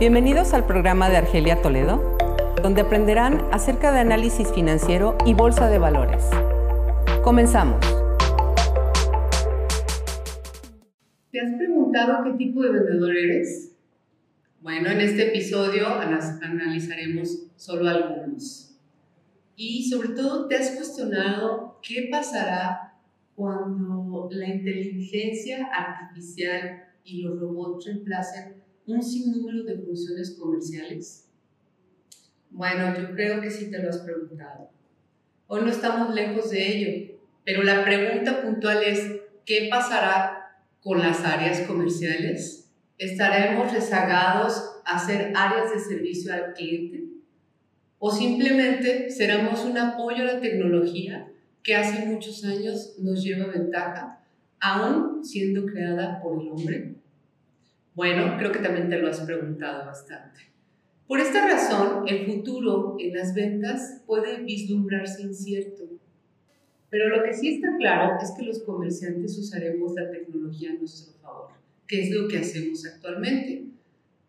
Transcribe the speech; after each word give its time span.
Bienvenidos 0.00 0.54
al 0.54 0.64
programa 0.64 1.10
de 1.10 1.18
Argelia 1.18 1.60
Toledo, 1.60 2.16
donde 2.62 2.80
aprenderán 2.80 3.46
acerca 3.52 3.92
de 3.92 3.98
análisis 3.98 4.50
financiero 4.50 5.18
y 5.26 5.34
bolsa 5.34 5.68
de 5.68 5.76
valores. 5.76 6.24
Comenzamos. 7.22 7.84
¿Te 11.30 11.38
has 11.38 11.52
preguntado 11.52 12.24
qué 12.24 12.32
tipo 12.38 12.62
de 12.62 12.72
vendedor 12.72 13.14
eres? 13.14 13.76
Bueno, 14.62 14.88
en 14.88 15.02
este 15.02 15.28
episodio 15.28 15.86
analizaremos 15.86 17.48
solo 17.56 17.86
algunos. 17.86 18.74
Y 19.54 19.90
sobre 19.90 20.14
todo, 20.14 20.48
¿te 20.48 20.56
has 20.56 20.70
cuestionado 20.76 21.78
qué 21.82 22.08
pasará 22.10 22.94
cuando 23.36 24.30
la 24.32 24.48
inteligencia 24.48 25.66
artificial 25.66 26.84
y 27.04 27.20
los 27.20 27.38
robots 27.38 27.84
reemplacen 27.84 28.69
un 28.92 29.02
sinnúmero 29.02 29.62
de 29.64 29.78
funciones 29.78 30.36
comerciales? 30.38 31.26
Bueno, 32.50 32.94
yo 32.98 33.14
creo 33.14 33.40
que 33.40 33.50
sí 33.50 33.70
te 33.70 33.82
lo 33.82 33.90
has 33.90 33.98
preguntado. 33.98 34.70
Hoy 35.46 35.62
no 35.62 35.70
estamos 35.70 36.14
lejos 36.14 36.50
de 36.50 36.76
ello, 36.76 37.18
pero 37.44 37.62
la 37.62 37.84
pregunta 37.84 38.42
puntual 38.42 38.82
es, 38.84 39.20
¿qué 39.44 39.68
pasará 39.70 40.58
con 40.82 41.00
las 41.00 41.24
áreas 41.24 41.60
comerciales? 41.66 42.68
¿Estaremos 42.98 43.72
rezagados 43.72 44.62
a 44.84 44.98
ser 44.98 45.32
áreas 45.34 45.72
de 45.72 45.80
servicio 45.80 46.32
al 46.32 46.52
cliente? 46.54 47.04
¿O 47.98 48.10
simplemente 48.10 49.10
seremos 49.10 49.64
un 49.64 49.78
apoyo 49.78 50.22
a 50.22 50.34
la 50.34 50.40
tecnología 50.40 51.30
que 51.62 51.76
hace 51.76 52.06
muchos 52.06 52.44
años 52.44 52.94
nos 52.98 53.22
lleva 53.22 53.52
ventaja, 53.52 54.20
aún 54.58 55.24
siendo 55.24 55.66
creada 55.66 56.20
por 56.22 56.40
el 56.40 56.48
hombre? 56.48 56.99
Bueno, 57.94 58.36
creo 58.38 58.52
que 58.52 58.60
también 58.60 58.88
te 58.88 58.98
lo 58.98 59.08
has 59.08 59.20
preguntado 59.20 59.86
bastante. 59.86 60.40
Por 61.06 61.18
esta 61.18 61.46
razón, 61.46 62.06
el 62.06 62.24
futuro 62.24 62.96
en 63.00 63.16
las 63.16 63.34
ventas 63.34 64.00
puede 64.06 64.44
vislumbrarse 64.44 65.22
incierto. 65.22 65.84
Pero 66.88 67.08
lo 67.08 67.24
que 67.24 67.34
sí 67.34 67.54
está 67.54 67.76
claro 67.76 68.16
es 68.22 68.30
que 68.30 68.44
los 68.44 68.60
comerciantes 68.62 69.36
usaremos 69.36 69.92
la 69.94 70.08
tecnología 70.10 70.70
a 70.70 70.74
nuestro 70.74 71.12
favor, 71.20 71.50
que 71.88 72.02
es 72.02 72.10
lo 72.10 72.28
que 72.28 72.38
hacemos 72.38 72.86
actualmente. 72.86 73.64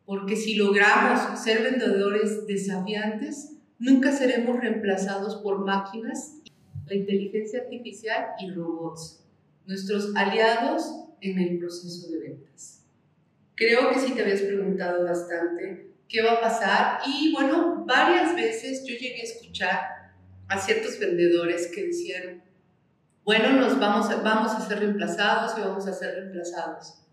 Porque 0.06 0.36
si 0.36 0.56
logramos 0.56 1.40
ser 1.40 1.62
vendedores 1.62 2.48
desafiantes, 2.48 3.54
nunca 3.78 4.12
seremos 4.12 4.60
reemplazados 4.60 5.36
por 5.38 5.64
máquinas, 5.64 6.38
la 6.88 6.96
inteligencia 6.96 7.62
artificial 7.62 8.26
y 8.40 8.52
robots, 8.52 9.24
nuestros 9.68 10.16
aliados 10.16 10.92
en 11.22 11.38
el 11.38 11.60
proceso 11.60 12.10
de 12.10 12.18
ventas. 12.18 12.81
Creo 13.62 13.92
que 13.92 14.00
sí 14.00 14.14
te 14.14 14.24
habías 14.24 14.42
preguntado 14.42 15.04
bastante 15.04 15.92
qué 16.10 16.24
va 16.24 16.32
a 16.32 16.42
pasar 16.42 17.02
y 17.06 17.32
bueno, 17.32 17.86
varias 17.86 18.36
veces 18.36 18.84
yo 18.88 18.96
llegué 18.96 19.22
a 19.22 19.24
escuchar 19.24 19.80
a 20.48 20.58
ciertos 20.58 20.98
vendedores 20.98 21.68
que 21.68 21.86
decían, 21.86 22.44
bueno, 23.24 23.52
nos 23.52 23.80
vamos 23.80 24.10
a, 24.10 24.16
vamos 24.24 24.52
a 24.54 24.68
ser 24.68 24.80
reemplazados 24.80 25.56
y 25.56 25.62
vamos 25.62 25.86
a 25.86 25.94
ser 25.94 26.16
reemplazados. 26.16 27.04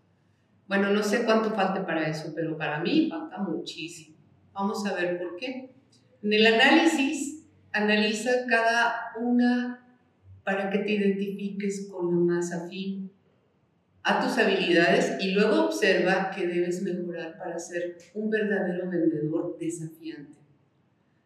Bueno, 0.67 0.89
no 0.89 1.03
sé 1.03 1.23
cuánto 1.23 1.51
falte 1.51 1.81
para 1.81 2.07
eso, 2.07 2.33
pero 2.35 2.57
para 2.57 2.79
mí 2.79 3.07
falta 3.11 3.37
muchísimo. 3.37 4.17
Vamos 4.51 4.83
a 4.87 4.95
ver 4.95 5.19
por 5.19 5.35
qué. 5.35 5.75
En 6.23 6.33
el 6.33 6.47
análisis, 6.47 7.45
analiza 7.73 8.31
cada 8.49 9.11
una 9.19 9.87
para 10.43 10.71
que 10.71 10.79
te 10.79 10.93
identifiques 10.93 11.87
con 11.91 12.09
la 12.09 12.33
más 12.33 12.51
afín 12.51 13.08
a 14.03 14.25
tus 14.25 14.37
habilidades 14.37 15.21
y 15.23 15.31
luego 15.31 15.65
observa 15.65 16.31
que 16.31 16.47
debes 16.47 16.81
mejorar 16.81 17.37
para 17.37 17.59
ser 17.59 17.97
un 18.13 18.29
verdadero 18.29 18.89
vendedor 18.89 19.57
desafiante. 19.59 20.37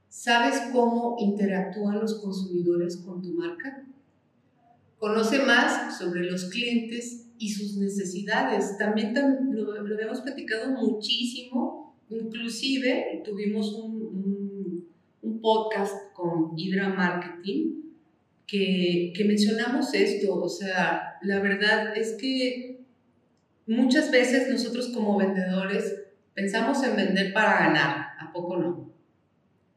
¿Sabes 0.09 0.61
cómo 0.71 1.15
interactúan 1.19 1.99
los 1.99 2.21
consumidores 2.21 2.97
con 2.97 3.21
tu 3.21 3.33
marca? 3.33 3.83
Conoce 4.99 5.39
más 5.39 5.97
sobre 5.97 6.29
los 6.29 6.45
clientes 6.45 7.31
y 7.37 7.49
sus 7.49 7.77
necesidades. 7.77 8.77
También 8.77 9.13
lo, 9.51 9.73
habíamos 9.73 10.21
platicado 10.21 10.71
muchísimo, 10.71 11.97
inclusive 12.09 13.21
tuvimos 13.25 13.73
un, 13.73 14.87
un, 15.21 15.41
podcast 15.41 16.13
con 16.13 16.57
Hydra 16.57 16.89
Marketing 16.89 17.82
que, 18.47 19.13
mencionamos 19.25 19.93
esto. 19.93 20.35
O 20.41 20.49
sea, 20.49 21.17
la 21.21 21.39
verdad 21.39 21.97
es 21.97 22.13
que 22.13 22.73
Muchas 23.65 24.11
veces 24.11 24.49
nosotros 24.49 24.89
como 24.89 25.17
vendedores 25.17 26.01
pensamos 26.33 26.83
en 26.83 26.97
vender 26.97 27.31
para 27.31 27.59
ganar, 27.59 28.07
¿a 28.19 28.31
poco 28.33 28.57
no? 28.57 28.89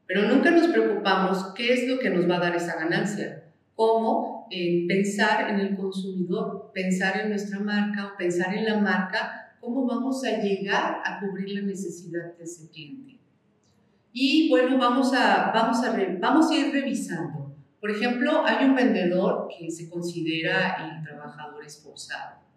Pero 0.05 0.23
nunca 0.23 0.51
nos 0.51 0.67
preocupamos 0.67 1.53
qué 1.55 1.73
es 1.73 1.87
lo 1.87 1.97
que 1.99 2.09
nos 2.09 2.29
va 2.29 2.35
a 2.35 2.39
dar 2.41 2.55
esa 2.55 2.75
ganancia. 2.75 3.45
Cómo 3.75 4.47
pensar 4.87 5.51
en 5.51 5.59
el 5.59 5.77
consumidor, 5.77 6.71
pensar 6.73 7.21
en 7.21 7.29
nuestra 7.29 7.59
marca 7.59 8.07
o 8.07 8.17
pensar 8.17 8.53
en 8.55 8.65
la 8.65 8.77
marca, 8.77 9.55
cómo 9.61 9.85
vamos 9.85 10.23
a 10.25 10.41
llegar 10.41 11.01
a 11.05 11.19
cubrir 11.19 11.51
la 11.51 11.61
necesidad 11.61 12.35
de 12.37 12.43
ese 12.43 12.69
cliente. 12.69 13.19
Y 14.11 14.49
bueno, 14.49 14.77
vamos 14.77 15.13
a, 15.13 15.51
vamos 15.53 15.83
a, 15.83 15.95
vamos 16.19 16.51
a 16.51 16.55
ir 16.55 16.73
revisando. 16.73 17.46
Por 17.79 17.91
ejemplo, 17.91 18.45
hay 18.45 18.65
un 18.65 18.75
vendedor 18.75 19.47
que 19.57 19.69
se 19.69 19.89
considera 19.89 20.75
el 20.97 21.03
trabajador 21.03 21.63
esforzado 21.65 22.47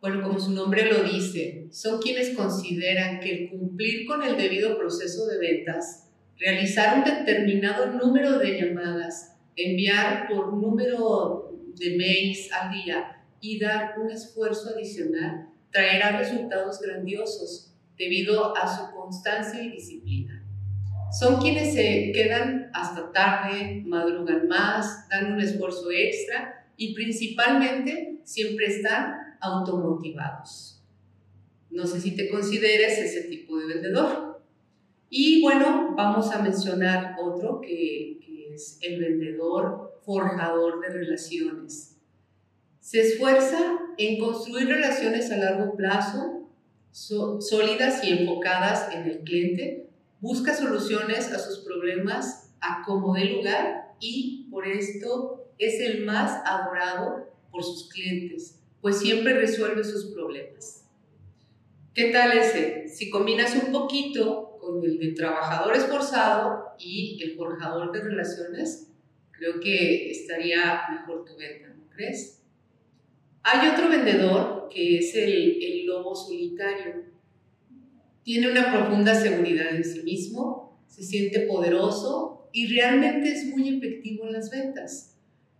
bueno, 0.00 0.22
como 0.22 0.40
su 0.40 0.52
nombre 0.52 0.90
lo 0.90 1.04
dice, 1.04 1.66
son 1.70 2.00
quienes 2.00 2.34
consideran 2.34 3.20
que 3.20 3.32
el 3.32 3.50
cumplir 3.50 4.06
con 4.06 4.22
el 4.22 4.36
debido 4.36 4.78
proceso 4.78 5.26
de 5.26 5.38
ventas, 5.38 6.08
realizar 6.38 6.98
un 6.98 7.04
determinado 7.04 7.86
número 7.86 8.38
de 8.38 8.58
llamadas, 8.58 9.36
enviar 9.56 10.26
por 10.28 10.54
número 10.54 11.52
de 11.78 11.96
mails 11.98 12.50
al 12.50 12.72
día 12.72 13.22
y 13.42 13.58
dar 13.58 13.98
un 13.98 14.10
esfuerzo 14.10 14.70
adicional 14.70 15.48
traerá 15.70 16.18
resultados 16.18 16.80
grandiosos 16.80 17.74
debido 17.98 18.56
a 18.56 18.66
su 18.66 18.94
constancia 18.94 19.62
y 19.62 19.70
disciplina. 19.70 20.42
Son 21.10 21.40
quienes 21.40 21.74
se 21.74 22.12
quedan 22.12 22.70
hasta 22.72 23.10
tarde, 23.10 23.82
madrugan 23.84 24.46
más, 24.46 25.08
dan 25.08 25.32
un 25.32 25.40
esfuerzo 25.40 25.90
extra 25.90 26.66
y 26.76 26.94
principalmente 26.94 28.20
siempre 28.24 28.66
están 28.66 29.36
automotivados. 29.40 30.80
No 31.70 31.86
sé 31.86 32.00
si 32.00 32.16
te 32.16 32.28
consideres 32.30 32.98
ese 32.98 33.28
tipo 33.28 33.58
de 33.58 33.66
vendedor. 33.66 34.40
Y 35.08 35.42
bueno, 35.42 35.94
vamos 35.96 36.30
a 36.30 36.42
mencionar 36.42 37.16
otro 37.20 37.60
que, 37.60 38.18
es 38.54 38.78
el 38.82 38.98
vendedor 38.98 40.00
forjador 40.04 40.80
de 40.80 40.88
relaciones. 40.88 41.96
Se 42.80 43.00
esfuerza 43.00 43.78
en 43.96 44.18
construir 44.18 44.66
relaciones 44.66 45.30
a 45.30 45.36
largo 45.36 45.76
plazo, 45.76 46.48
sólidas 46.90 48.02
y 48.02 48.10
enfocadas 48.10 48.92
en 48.92 49.02
el 49.04 49.20
cliente, 49.20 49.89
busca 50.20 50.54
soluciones 50.54 51.32
a 51.32 51.38
sus 51.38 51.60
problemas 51.60 52.52
a 52.60 52.82
como 52.84 53.14
de 53.14 53.24
lugar 53.24 53.94
y 54.00 54.48
por 54.50 54.66
esto 54.66 55.52
es 55.58 55.80
el 55.80 56.04
más 56.04 56.40
adorado 56.44 57.28
por 57.50 57.62
sus 57.64 57.88
clientes 57.88 58.60
pues 58.80 58.98
siempre 58.98 59.34
resuelve 59.34 59.84
sus 59.84 60.06
problemas. 60.06 60.86
¿Qué 61.94 62.10
tal 62.10 62.36
ese? 62.36 62.88
Si 62.88 63.10
combinas 63.10 63.54
un 63.62 63.72
poquito 63.72 64.56
con 64.60 64.82
el 64.84 64.98
de 64.98 65.12
trabajador 65.12 65.76
esforzado 65.76 66.64
y 66.78 67.20
el 67.22 67.36
forjador 67.36 67.92
de 67.92 68.00
relaciones, 68.00 68.88
creo 69.32 69.60
que 69.60 70.10
estaría 70.10 70.82
mejor 70.90 71.24
tu 71.24 71.36
venta, 71.36 71.68
¿no 71.68 71.88
crees? 71.90 72.42
Hay 73.42 73.68
otro 73.68 73.88
vendedor 73.88 74.68
que 74.70 74.98
es 74.98 75.14
el 75.14 75.86
lobo 75.86 76.14
solitario. 76.14 77.04
Tiene 78.22 78.50
una 78.50 78.70
profunda 78.70 79.14
seguridad 79.14 79.74
en 79.74 79.84
sí 79.84 80.02
mismo, 80.02 80.78
se 80.86 81.02
siente 81.02 81.40
poderoso 81.40 82.48
y 82.52 82.66
realmente 82.66 83.32
es 83.32 83.46
muy 83.46 83.68
efectivo 83.68 84.26
en 84.26 84.32
las 84.32 84.50
ventas 84.50 85.10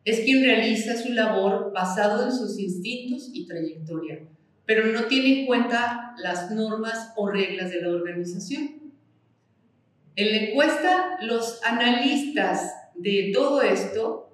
es 0.05 0.21
quien 0.21 0.43
realiza 0.43 0.97
su 0.97 1.12
labor 1.12 1.73
basado 1.73 2.25
en 2.25 2.33
sus 2.33 2.59
instintos 2.59 3.31
y 3.33 3.47
trayectoria, 3.47 4.21
pero 4.65 4.87
no 4.87 5.05
tiene 5.05 5.41
en 5.41 5.47
cuenta 5.47 6.15
las 6.19 6.51
normas 6.51 7.12
o 7.17 7.29
reglas 7.29 7.71
de 7.71 7.83
la 7.83 7.91
organización. 7.91 8.81
En 10.17 10.31
la 10.31 10.37
encuesta, 10.37 11.19
los 11.23 11.61
analistas 11.65 12.75
de 12.95 13.31
todo 13.33 13.63
esto 13.63 14.31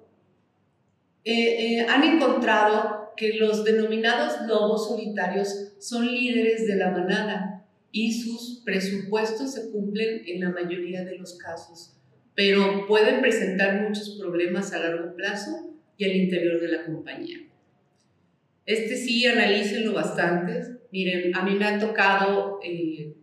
eh, 1.23 1.79
eh, 1.79 1.85
han 1.89 2.03
encontrado 2.03 3.13
que 3.15 3.33
los 3.33 3.63
denominados 3.63 4.47
lobos 4.47 4.87
solitarios 4.87 5.73
son 5.79 6.07
líderes 6.07 6.67
de 6.67 6.75
la 6.75 6.91
manada 6.91 7.56
y 7.91 8.13
sus 8.21 8.61
presupuestos 8.65 9.53
se 9.53 9.71
cumplen 9.71 10.21
en 10.25 10.41
la 10.41 10.49
mayoría 10.51 11.03
de 11.03 11.17
los 11.17 11.37
casos 11.37 11.97
pero 12.37 12.85
pueden 12.85 13.19
presentar 13.19 13.81
muchos 13.81 14.15
problemas 14.19 14.71
a 14.71 14.77
largo 14.77 15.15
plazo 15.15 15.73
y 15.97 16.05
al 16.05 16.15
interior 16.15 16.61
de 16.61 16.67
la 16.67 16.85
compañía. 16.85 17.39
Este 18.63 18.95
sí, 18.95 19.25
analícenlo 19.25 19.93
bastante. 19.93 20.77
Miren, 20.91 21.35
a 21.35 21.41
mí 21.41 21.55
me 21.55 21.65
ha 21.65 21.79
tocado 21.79 22.59
eh, 22.63 23.15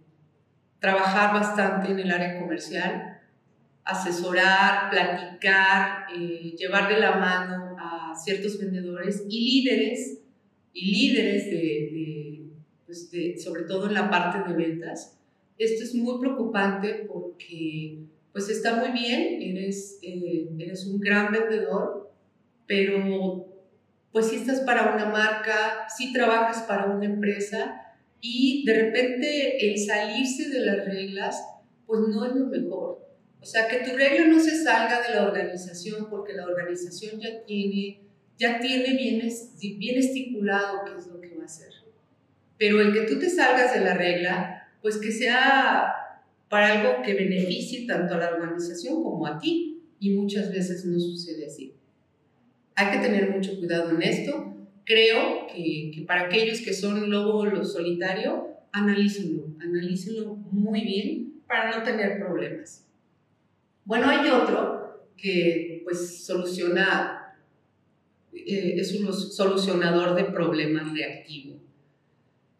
trabajar 0.81 1.32
bastante 1.32 1.93
en 1.93 2.00
el 2.00 2.11
área 2.11 2.40
comercial, 2.40 3.20
asesorar, 3.84 4.90
platicar, 4.90 6.06
eh, 6.19 6.56
llevar 6.58 6.93
de 6.93 6.99
la 6.99 7.12
mano 7.12 7.76
a 7.78 8.16
ciertos 8.16 8.58
vendedores 8.58 9.25
y 9.28 9.62
líderes, 9.62 10.22
y 10.72 10.90
líderes 10.90 11.44
de, 11.52 12.24
pues 13.11 13.43
sobre 13.43 13.62
todo 13.62 13.88
en 13.88 13.94
la 13.94 14.11
parte 14.11 14.49
de 14.49 14.56
ventas. 14.56 15.19
Esto 15.58 15.85
es 15.85 15.94
muy 15.94 16.19
preocupante 16.20 17.06
porque 17.06 17.99
pues 18.32 18.49
está 18.49 18.76
muy 18.76 18.91
bien, 18.91 19.41
eres, 19.41 19.99
eh, 20.02 20.49
eres 20.58 20.87
un 20.87 20.99
gran 20.99 21.32
vendedor, 21.32 22.11
pero 22.67 23.46
pues 24.12 24.26
si 24.26 24.37
estás 24.37 24.61
para 24.61 24.94
una 24.94 25.06
marca, 25.06 25.87
si 25.96 26.12
trabajas 26.12 26.62
para 26.62 26.87
una 26.87 27.06
empresa 27.06 27.81
y 28.20 28.64
de 28.64 28.75
repente 28.75 29.70
el 29.70 29.79
salirse 29.79 30.49
de 30.49 30.61
las 30.61 30.85
reglas, 30.87 31.44
pues 31.87 32.00
no 32.08 32.25
es 32.25 32.35
lo 32.35 32.47
mejor. 32.47 33.05
O 33.40 33.47
sea, 33.47 33.69
que 33.69 33.88
tu 33.88 33.94
regla 33.97 34.26
no 34.26 34.40
se 34.40 34.62
salga 34.62 35.02
de 35.06 35.14
la 35.14 35.26
organización 35.26 36.08
porque 36.08 36.32
la 36.32 36.47
organización 36.47 37.20
ya 37.20 37.44
tiene, 37.44 38.00
ya 38.38 38.58
tiene 38.58 38.97
bien, 38.97 39.29
bien 39.79 39.99
estipulado 39.99 40.81
qué 40.87 40.99
es 40.99 41.06
lo 41.06 41.20
que 41.20 41.37
va 41.37 41.43
a 41.43 41.47
hacer. 41.47 41.73
Pero 42.64 42.81
el 42.81 42.94
que 42.94 43.02
tú 43.02 43.19
te 43.19 43.28
salgas 43.28 43.75
de 43.75 43.84
la 43.84 43.93
regla, 43.93 44.70
pues 44.81 44.96
que 44.96 45.12
sea 45.12 45.93
para 46.49 46.72
algo 46.72 47.02
que 47.02 47.12
beneficie 47.12 47.87
tanto 47.87 48.14
a 48.14 48.16
la 48.16 48.31
organización 48.31 49.02
como 49.02 49.26
a 49.26 49.38
ti. 49.38 49.82
Y 50.00 50.14
muchas 50.14 50.50
veces 50.50 50.87
no 50.87 50.99
sucede 50.99 51.44
así. 51.44 51.75
Hay 52.75 52.90
que 52.90 53.06
tener 53.06 53.28
mucho 53.28 53.58
cuidado 53.58 53.90
en 53.90 54.00
esto. 54.00 54.56
Creo 54.84 55.46
que, 55.46 56.05
para 56.06 56.22
aquellos 56.22 56.62
que 56.62 56.72
son 56.72 57.11
lobo 57.11 57.44
lo 57.44 57.62
solitario, 57.66 58.49
analícenlo, 58.72 59.44
analícenlo 59.61 60.34
muy 60.50 60.81
bien 60.81 61.43
para 61.46 61.70
no 61.70 61.82
tener 61.82 62.19
problemas. 62.19 62.87
Bueno, 63.84 64.08
hay 64.08 64.26
otro 64.31 65.06
que 65.19 65.82
pues 65.84 66.25
soluciona, 66.25 67.37
eh, 68.32 68.76
es 68.78 68.94
un 68.94 69.12
solucionador 69.12 70.14
de 70.14 70.25
problemas 70.25 70.90
reactivo. 70.94 71.63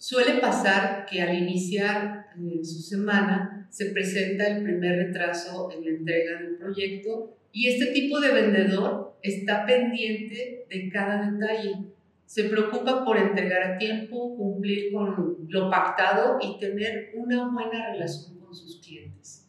Suele 0.06 0.34
pasar 0.38 1.06
que 1.06 1.22
al 1.22 1.34
iniciar 1.34 2.26
en 2.36 2.62
su 2.62 2.82
semana 2.82 3.66
se 3.70 3.86
presenta 3.86 4.48
el 4.48 4.62
primer 4.62 4.98
retraso 4.98 5.70
en 5.72 5.82
la 5.82 5.90
entrega 5.92 6.42
del 6.42 6.56
proyecto 6.56 7.38
y 7.52 7.68
este 7.68 7.86
tipo 7.86 8.20
de 8.20 8.34
vendedor 8.34 9.16
está 9.22 9.64
pendiente 9.64 10.66
de 10.68 10.90
cada 10.90 11.30
detalle. 11.30 11.86
Se 12.26 12.44
preocupa 12.44 13.02
por 13.02 13.16
entregar 13.16 13.62
a 13.62 13.78
tiempo, 13.78 14.36
cumplir 14.36 14.92
con 14.92 15.38
lo 15.48 15.70
pactado 15.70 16.36
y 16.38 16.58
tener 16.60 17.12
una 17.14 17.50
buena 17.50 17.92
relación 17.92 18.38
con 18.40 18.54
sus 18.54 18.82
clientes. 18.82 19.48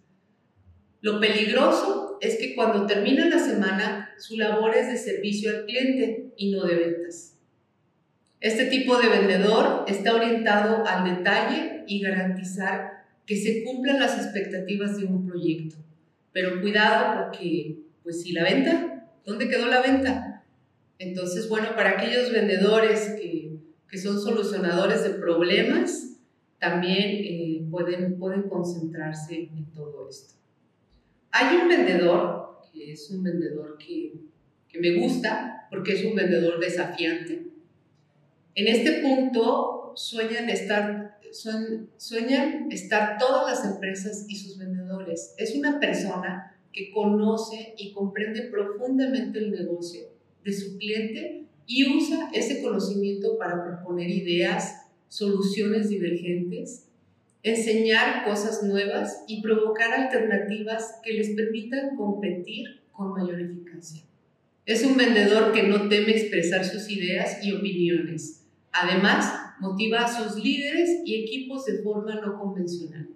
Lo 1.02 1.20
peligroso 1.20 2.18
es 2.22 2.38
que 2.38 2.56
cuando 2.56 2.86
termina 2.86 3.28
la 3.28 3.40
semana, 3.40 4.10
su 4.18 4.38
labor 4.38 4.74
es 4.74 4.88
de 4.88 4.98
servicio 4.98 5.50
al 5.50 5.66
cliente 5.66 6.32
y 6.38 6.52
no 6.52 6.64
de 6.64 6.76
ventas. 6.76 7.35
Este 8.46 8.66
tipo 8.66 9.00
de 9.00 9.10
vendedor 9.10 9.86
está 9.88 10.14
orientado 10.14 10.86
al 10.86 11.16
detalle 11.16 11.84
y 11.88 12.00
garantizar 12.00 13.04
que 13.26 13.38
se 13.38 13.64
cumplan 13.64 14.00
las 14.00 14.24
expectativas 14.24 14.98
de 14.98 15.06
un 15.06 15.26
proyecto. 15.26 15.78
Pero 16.32 16.62
cuidado 16.62 17.24
porque, 17.24 17.80
pues 18.04 18.22
si 18.22 18.34
la 18.34 18.44
venta, 18.44 19.10
¿dónde 19.26 19.50
quedó 19.50 19.66
la 19.66 19.82
venta? 19.82 20.44
Entonces, 21.00 21.50
bueno, 21.50 21.70
para 21.76 21.98
aquellos 21.98 22.32
vendedores 22.32 23.16
que, 23.20 23.58
que 23.90 23.98
son 23.98 24.22
solucionadores 24.22 25.02
de 25.02 25.10
problemas, 25.16 26.20
también 26.60 27.24
eh, 27.24 27.66
pueden, 27.72 28.20
pueden 28.20 28.44
concentrarse 28.44 29.50
en 29.58 29.66
todo 29.74 30.08
esto. 30.08 30.36
Hay 31.32 31.58
un 31.64 31.68
vendedor, 31.68 32.62
que 32.72 32.92
es 32.92 33.10
un 33.10 33.24
vendedor 33.24 33.80
que, 33.80 34.14
que 34.70 34.80
me 34.80 35.00
gusta, 35.00 35.66
porque 35.72 35.94
es 35.94 36.06
un 36.06 36.14
vendedor 36.14 36.60
desafiante. 36.60 37.55
En 38.56 38.68
este 38.68 39.02
punto 39.02 39.92
sueñan 39.96 40.50
estar 40.50 41.16
sueñan 41.98 42.72
estar 42.72 43.18
todas 43.18 43.60
las 43.60 43.74
empresas 43.74 44.26
y 44.30 44.36
sus 44.38 44.58
vendedores. 44.58 45.36
Es 45.38 45.54
una 45.56 45.80
persona 45.80 46.56
que 46.72 46.92
conoce 46.92 47.74
y 47.78 47.92
comprende 47.92 48.44
profundamente 48.44 49.40
el 49.40 49.52
negocio 49.52 50.04
de 50.44 50.54
su 50.54 50.78
cliente 50.78 51.46
y 51.68 51.98
usa 51.98 52.30
ese 52.34 52.62
conocimiento 52.62 53.38
para 53.38 53.64
proponer 53.64 54.10
ideas, 54.10 54.88
soluciones 55.10 55.90
divergentes, 55.90 56.88
enseñar 57.44 58.24
cosas 58.24 58.64
nuevas 58.64 59.24
y 59.28 59.42
provocar 59.42 59.92
alternativas 59.92 61.00
que 61.04 61.14
les 61.14 61.32
permitan 61.32 61.96
competir 61.98 62.82
con 62.92 63.12
mayor 63.12 63.42
eficacia. 63.42 64.04
Es 64.66 64.84
un 64.84 64.96
vendedor 64.96 65.52
que 65.52 65.64
no 65.64 65.90
teme 65.90 66.12
expresar 66.12 66.64
sus 66.64 66.90
ideas 66.90 67.44
y 67.44 67.54
opiniones. 67.54 68.45
Además, 68.78 69.54
motiva 69.60 70.04
a 70.04 70.08
sus 70.08 70.36
líderes 70.44 71.02
y 71.06 71.24
equipos 71.24 71.66
de 71.66 71.82
forma 71.82 72.16
no 72.16 72.38
convencional. 72.38 73.08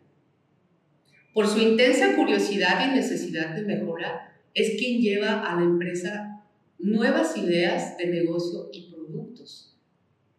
Por 1.33 1.47
su 1.47 1.59
intensa 1.59 2.15
curiosidad 2.15 2.89
y 2.89 2.95
necesidad 2.95 3.53
de 3.53 3.63
mejora, 3.63 4.37
es 4.53 4.77
quien 4.79 5.01
lleva 5.01 5.41
a 5.41 5.57
la 5.57 5.63
empresa 5.63 6.45
nuevas 6.77 7.35
ideas 7.35 7.97
de 7.97 8.07
negocio 8.07 8.69
y 8.71 8.89
productos, 8.89 9.75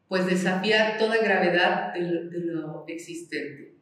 pues 0.09 0.25
desafiar 0.25 0.99
toda 0.99 1.19
gravedad 1.19 1.93
de 1.93 2.01
lo, 2.01 2.85
existente. 2.89 3.75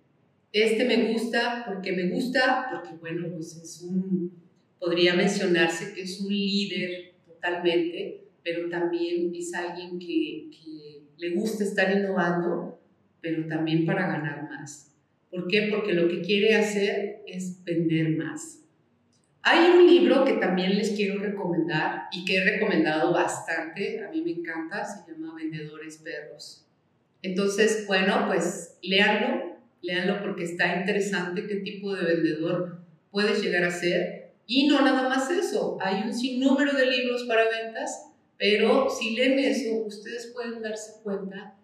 Este 0.52 0.84
me 0.84 1.12
gusta 1.12 1.64
porque 1.66 1.92
me 1.92 2.08
gusta, 2.08 2.66
porque 2.70 2.96
bueno, 3.00 3.28
pues 3.32 3.56
es 3.56 3.80
un, 3.82 4.32
podría 4.80 5.14
mencionarse 5.14 5.94
que 5.94 6.02
es 6.02 6.20
un 6.20 6.30
líder 6.30 7.14
totalmente, 7.26 8.24
pero 8.42 8.68
también 8.68 9.32
es 9.34 9.54
alguien 9.54 9.98
que, 9.98 10.50
que 10.50 11.07
le 11.18 11.30
gusta 11.30 11.64
estar 11.64 11.90
innovando, 11.96 12.80
pero 13.20 13.46
también 13.46 13.84
para 13.84 14.06
ganar 14.06 14.48
más. 14.48 14.94
¿Por 15.30 15.46
qué? 15.48 15.68
Porque 15.70 15.92
lo 15.92 16.08
que 16.08 16.22
quiere 16.22 16.54
hacer 16.54 17.22
es 17.26 17.62
vender 17.64 18.16
más. 18.16 18.62
Hay 19.42 19.70
un 19.70 19.86
libro 19.86 20.24
que 20.24 20.34
también 20.34 20.76
les 20.76 20.90
quiero 20.90 21.20
recomendar 21.20 22.04
y 22.12 22.24
que 22.24 22.36
he 22.36 22.44
recomendado 22.44 23.12
bastante, 23.12 24.04
a 24.04 24.10
mí 24.10 24.22
me 24.22 24.30
encanta, 24.30 24.84
se 24.84 25.10
llama 25.10 25.34
Vendedores 25.34 25.98
Perros. 25.98 26.66
Entonces, 27.22 27.84
bueno, 27.86 28.24
pues 28.26 28.78
léanlo, 28.82 29.58
léanlo 29.82 30.22
porque 30.22 30.44
está 30.44 30.76
interesante 30.76 31.46
qué 31.46 31.56
tipo 31.56 31.94
de 31.94 32.04
vendedor 32.04 32.80
puedes 33.10 33.42
llegar 33.42 33.64
a 33.64 33.70
ser. 33.70 34.32
Y 34.46 34.66
no 34.66 34.82
nada 34.82 35.08
más 35.08 35.30
eso, 35.30 35.78
hay 35.80 36.02
un 36.02 36.14
sinnúmero 36.14 36.72
de 36.74 36.86
libros 36.86 37.24
para 37.24 37.44
ventas 37.48 38.07
pero 38.38 38.88
si 38.88 39.16
leen 39.16 39.38
eso, 39.38 39.82
ustedes 39.84 40.28
pueden 40.28 40.62
darse 40.62 41.02
cuenta 41.02 41.56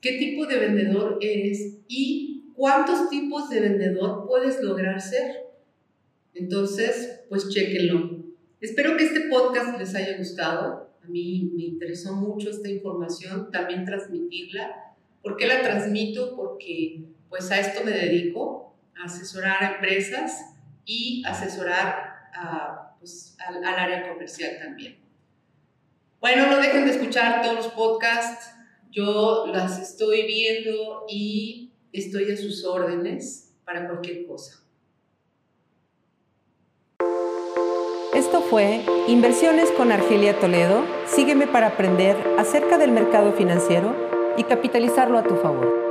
qué 0.00 0.18
tipo 0.18 0.46
de 0.46 0.58
vendedor 0.58 1.18
eres 1.20 1.78
y 1.88 2.44
cuántos 2.54 3.10
tipos 3.10 3.50
de 3.50 3.60
vendedor 3.60 4.26
puedes 4.26 4.60
lograr 4.62 5.00
ser. 5.00 5.46
Entonces, 6.34 7.22
pues 7.28 7.48
chequenlo. 7.48 8.22
Espero 8.60 8.96
que 8.96 9.04
este 9.04 9.28
podcast 9.28 9.78
les 9.78 9.94
haya 9.94 10.16
gustado. 10.16 10.90
A 11.02 11.08
mí 11.08 11.50
me 11.54 11.64
interesó 11.64 12.14
mucho 12.14 12.50
esta 12.50 12.68
información, 12.68 13.50
también 13.50 13.84
transmitirla. 13.84 14.94
¿Por 15.22 15.36
qué 15.36 15.48
la 15.48 15.62
transmito? 15.62 16.36
Porque 16.36 17.02
pues 17.28 17.50
a 17.50 17.58
esto 17.58 17.84
me 17.84 17.90
dedico, 17.90 18.74
a 18.94 19.06
asesorar 19.06 19.64
a 19.64 19.74
empresas 19.74 20.54
y 20.84 21.22
asesorar 21.26 22.12
pues, 23.00 23.36
al 23.44 23.64
área 23.64 24.08
comercial 24.08 24.58
también. 24.62 25.01
Bueno, 26.22 26.46
no 26.46 26.58
dejen 26.58 26.84
de 26.84 26.92
escuchar 26.92 27.42
todos 27.42 27.56
los 27.56 27.66
podcasts. 27.66 28.48
Yo 28.92 29.44
las 29.48 29.80
estoy 29.80 30.22
viendo 30.24 31.04
y 31.08 31.72
estoy 31.92 32.30
a 32.30 32.36
sus 32.36 32.64
órdenes 32.64 33.52
para 33.64 33.88
cualquier 33.88 34.28
cosa. 34.28 34.62
Esto 38.14 38.40
fue 38.40 38.84
Inversiones 39.08 39.72
con 39.72 39.90
Argelia 39.90 40.38
Toledo. 40.38 40.84
Sígueme 41.06 41.48
para 41.48 41.66
aprender 41.66 42.16
acerca 42.38 42.78
del 42.78 42.92
mercado 42.92 43.32
financiero 43.32 43.92
y 44.36 44.44
capitalizarlo 44.44 45.18
a 45.18 45.24
tu 45.24 45.34
favor. 45.34 45.81